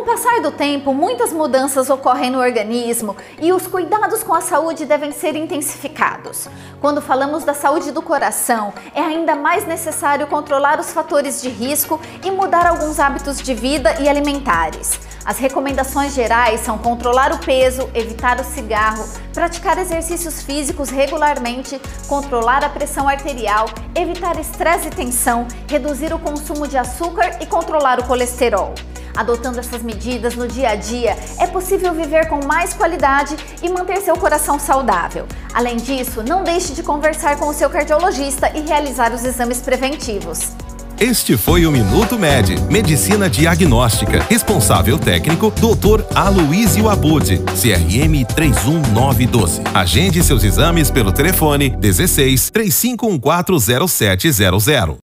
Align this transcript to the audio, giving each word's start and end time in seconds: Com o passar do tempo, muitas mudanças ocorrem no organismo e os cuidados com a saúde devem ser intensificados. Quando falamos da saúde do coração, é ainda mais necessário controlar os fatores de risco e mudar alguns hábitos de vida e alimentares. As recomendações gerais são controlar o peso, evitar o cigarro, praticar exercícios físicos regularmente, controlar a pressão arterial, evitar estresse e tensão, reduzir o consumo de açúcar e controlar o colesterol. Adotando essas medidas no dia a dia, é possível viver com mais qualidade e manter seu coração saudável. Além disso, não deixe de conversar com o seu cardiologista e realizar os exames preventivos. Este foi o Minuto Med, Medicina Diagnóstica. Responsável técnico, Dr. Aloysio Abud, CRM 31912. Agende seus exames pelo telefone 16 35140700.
Com 0.00 0.04
o 0.04 0.06
passar 0.06 0.40
do 0.40 0.50
tempo, 0.50 0.94
muitas 0.94 1.30
mudanças 1.30 1.90
ocorrem 1.90 2.30
no 2.30 2.40
organismo 2.40 3.14
e 3.38 3.52
os 3.52 3.66
cuidados 3.66 4.22
com 4.22 4.32
a 4.32 4.40
saúde 4.40 4.86
devem 4.86 5.12
ser 5.12 5.36
intensificados. 5.36 6.48
Quando 6.80 7.02
falamos 7.02 7.44
da 7.44 7.52
saúde 7.52 7.92
do 7.92 8.00
coração, 8.00 8.72
é 8.94 9.02
ainda 9.02 9.36
mais 9.36 9.66
necessário 9.66 10.26
controlar 10.26 10.80
os 10.80 10.90
fatores 10.90 11.42
de 11.42 11.50
risco 11.50 12.00
e 12.24 12.30
mudar 12.30 12.66
alguns 12.66 12.98
hábitos 12.98 13.42
de 13.42 13.52
vida 13.52 13.94
e 14.00 14.08
alimentares. 14.08 14.98
As 15.22 15.36
recomendações 15.36 16.14
gerais 16.14 16.60
são 16.60 16.78
controlar 16.78 17.34
o 17.34 17.38
peso, 17.38 17.90
evitar 17.94 18.40
o 18.40 18.44
cigarro, 18.44 19.06
praticar 19.34 19.76
exercícios 19.76 20.40
físicos 20.42 20.88
regularmente, 20.88 21.78
controlar 22.08 22.64
a 22.64 22.70
pressão 22.70 23.06
arterial, 23.06 23.66
evitar 23.94 24.40
estresse 24.40 24.88
e 24.88 24.90
tensão, 24.90 25.46
reduzir 25.68 26.10
o 26.14 26.18
consumo 26.18 26.66
de 26.66 26.78
açúcar 26.78 27.36
e 27.42 27.44
controlar 27.44 28.00
o 28.00 28.06
colesterol. 28.06 28.72
Adotando 29.16 29.58
essas 29.58 29.82
medidas 29.82 30.34
no 30.34 30.46
dia 30.46 30.70
a 30.70 30.74
dia, 30.74 31.16
é 31.38 31.46
possível 31.46 31.92
viver 31.92 32.28
com 32.28 32.44
mais 32.44 32.72
qualidade 32.72 33.36
e 33.62 33.68
manter 33.68 34.00
seu 34.00 34.16
coração 34.16 34.58
saudável. 34.58 35.26
Além 35.52 35.76
disso, 35.76 36.22
não 36.22 36.42
deixe 36.42 36.72
de 36.72 36.82
conversar 36.82 37.36
com 37.36 37.48
o 37.48 37.54
seu 37.54 37.68
cardiologista 37.68 38.50
e 38.56 38.60
realizar 38.60 39.12
os 39.12 39.24
exames 39.24 39.60
preventivos. 39.60 40.52
Este 41.00 41.34
foi 41.34 41.64
o 41.64 41.72
Minuto 41.72 42.18
Med, 42.18 42.60
Medicina 42.70 43.30
Diagnóstica. 43.30 44.22
Responsável 44.28 44.98
técnico, 44.98 45.50
Dr. 45.50 46.04
Aloysio 46.14 46.90
Abud, 46.90 47.38
CRM 47.58 48.22
31912. 48.34 49.62
Agende 49.72 50.22
seus 50.22 50.44
exames 50.44 50.90
pelo 50.90 51.10
telefone 51.10 51.70
16 51.70 52.50
35140700. 52.50 54.98